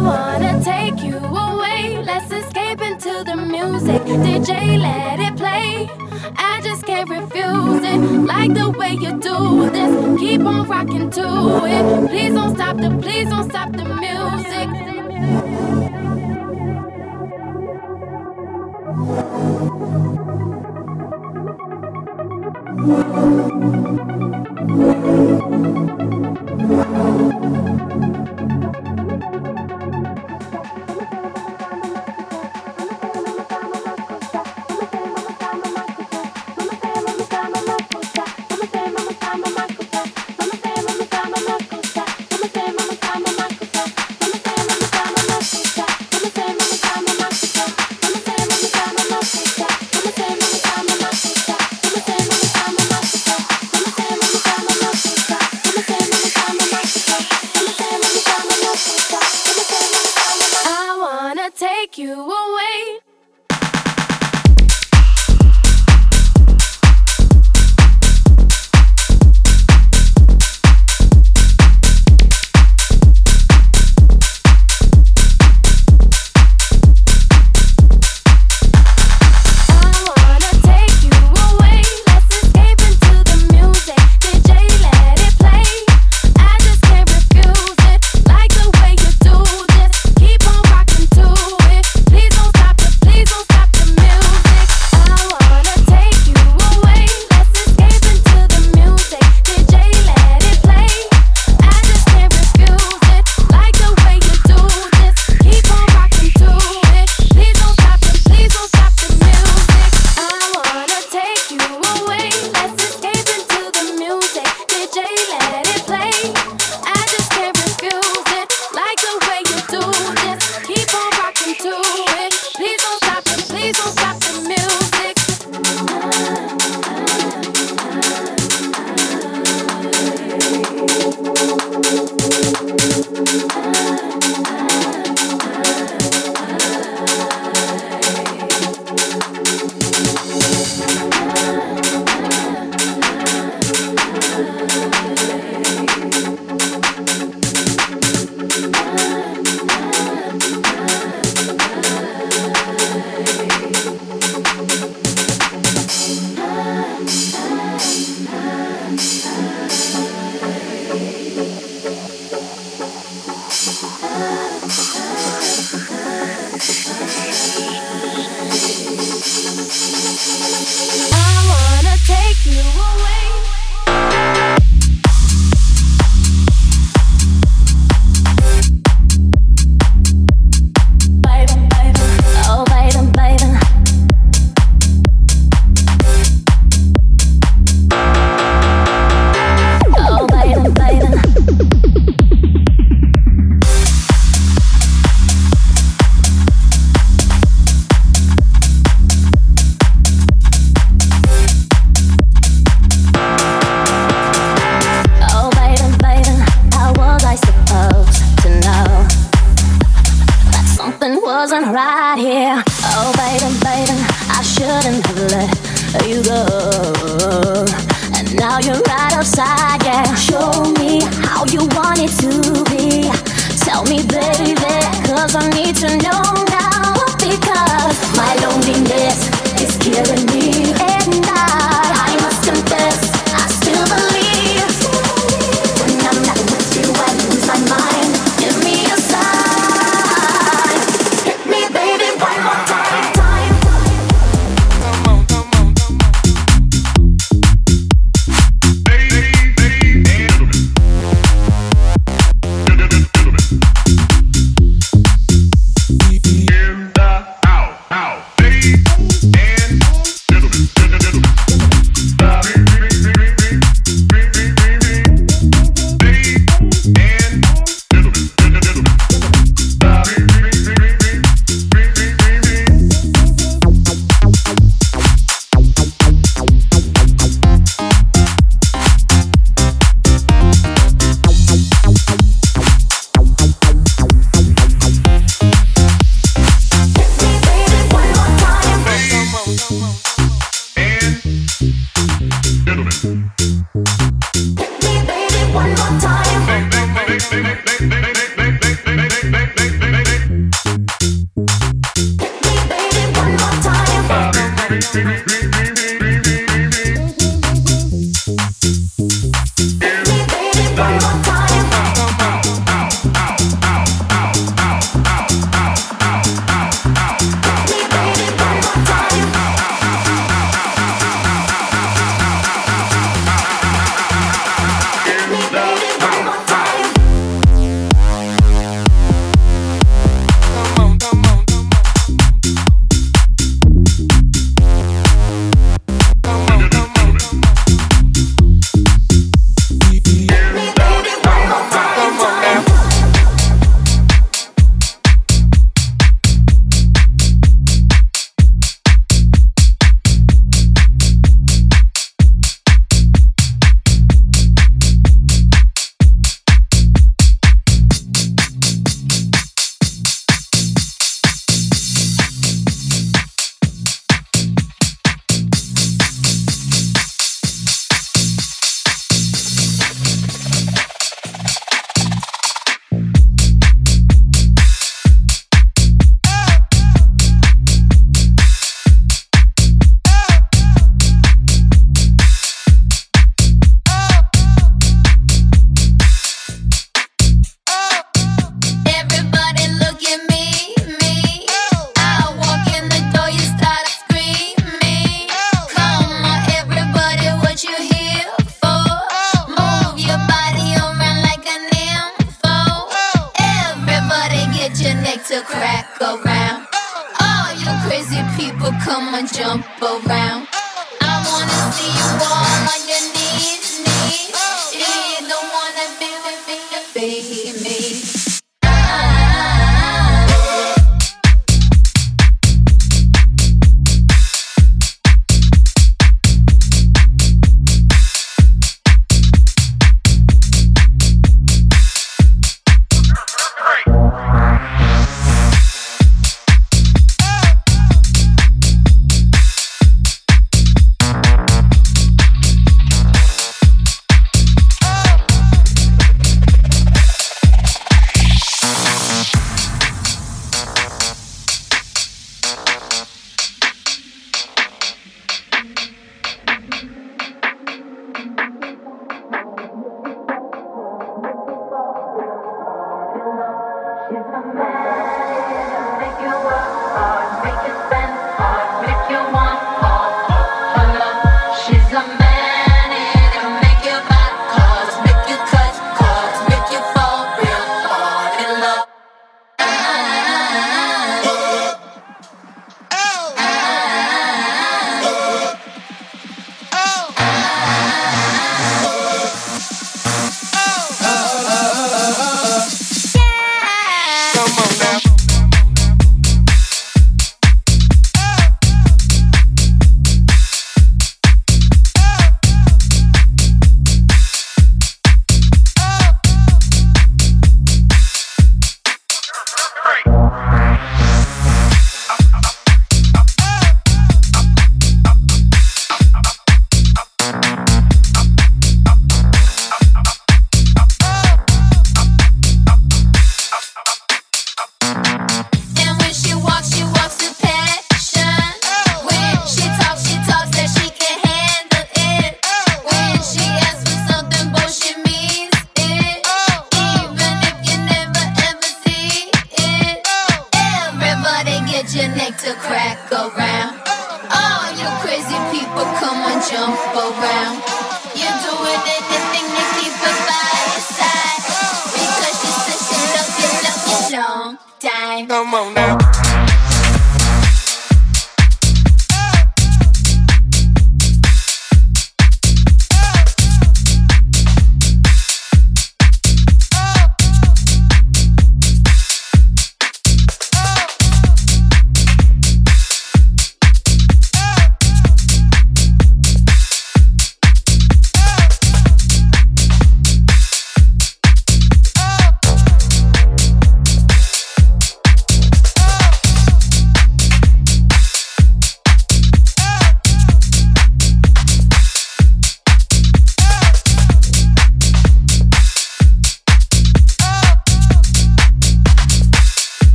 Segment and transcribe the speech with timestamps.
[0.00, 2.02] I wanna take you away.
[2.02, 4.00] Let's escape into the music.
[4.02, 5.90] DJ, let it play.
[6.36, 7.98] I just can't refuse it.
[8.26, 10.18] Like the way you do this.
[10.18, 12.08] Keep on rocking to it.
[12.08, 14.70] Please don't stop the, please don't stop the music.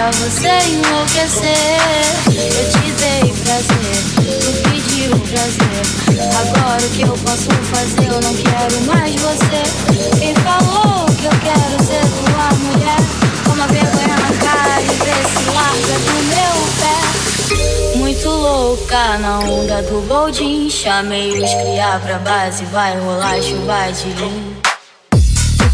[0.00, 1.76] Pra você enlouquecer.
[2.28, 5.82] Eu te dei prazer, tu pediu prazer.
[6.40, 8.08] Agora o que eu posso fazer?
[8.08, 9.62] Eu não quero mais você.
[10.18, 12.96] Quem falou que eu quero ser tua mulher?
[13.44, 17.98] Toma vergonha na cara e vê se larga do meu pé.
[17.98, 20.70] Muito louca na onda do boldin.
[20.70, 24.60] Chamei os cria pra base, vai rolar chuva de lim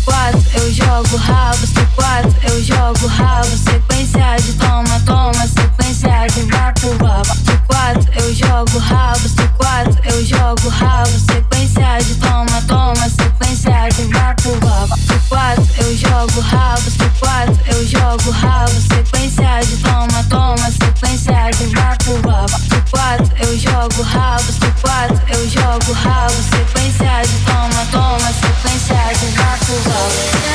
[0.06, 6.42] quatro, eu jogo rabo, se quatro, eu jogo rabo, sequência de toma, toma, sequência de
[6.50, 7.34] vapo, vapo.
[7.36, 13.88] Se quatro, eu jogo rabo, se quatro, eu jogo rabo, sequência de toma, toma, sequência
[13.90, 14.96] de vapo, vapo.
[14.98, 21.50] Se quatro, eu jogo rabo, se quatro, eu jogo rabo, sequência de toma, toma, sequência
[21.52, 22.58] de vapo, vapo.
[22.58, 29.14] Se quatro, eu jogo rabo, se quatro, eu jogo rabo, sequência de toma, toma, sequência
[29.18, 30.45] de vapo, vapo.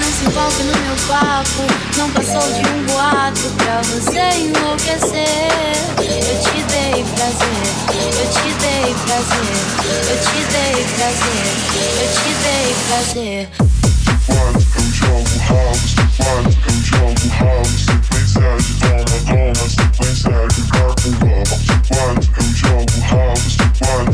[0.00, 1.62] Não se envolve no meu papo.
[1.96, 5.86] Não passou de um boato pra você enlouquecer.
[5.98, 9.56] Eu te dei prazer, eu te dei prazer,
[10.10, 11.46] eu te dei prazer,
[12.02, 13.48] eu te dei prazer.
[14.76, 21.08] eu jogo house, quatro, eu jogo house, sequência de toma, toma, sequência de gato.
[21.88, 24.05] Quatro, eu jogo house, quatro,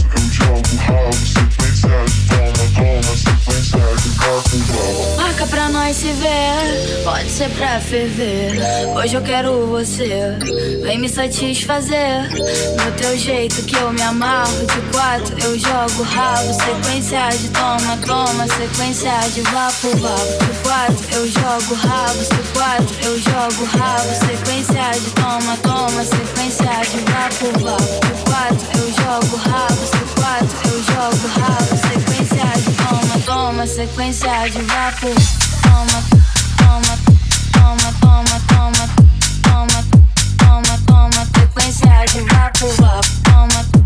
[7.02, 8.52] pode ser pra ferver.
[8.96, 10.36] Hoje eu quero você,
[10.82, 12.28] vem me satisfazer.
[12.30, 16.52] Do teu jeito que eu me amarro, de quatro eu jogo rabo.
[16.52, 20.44] Sequência de toma, toma, sequência de vapo, vapo.
[20.44, 24.14] De quatro eu jogo rabo, de quatro eu jogo rabo.
[24.26, 28.06] Sequência de toma, toma, sequência de vapo, vapo.
[28.06, 31.72] De quatro eu jogo rabo, de quatro eu jogo rabo.
[31.88, 35.08] Sequência de toma, toma, sequência de vapo.
[35.62, 36.01] Toma,
[41.82, 43.08] sequência de vapo, vapo.
[43.24, 43.81] Toma, toma,